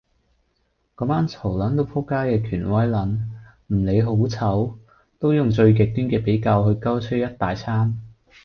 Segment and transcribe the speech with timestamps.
[0.95, 3.19] 嗰班嘈撚到仆街嘅權威撚，
[3.67, 4.73] 唔理好醜，
[5.19, 7.99] 都用最極端嘅比較去鳩吹一大餐。